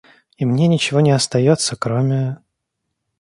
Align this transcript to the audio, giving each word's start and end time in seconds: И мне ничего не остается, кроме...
И 0.35 0.45
мне 0.45 0.67
ничего 0.67 0.99
не 0.99 1.11
остается, 1.11 1.75
кроме... 1.75 2.39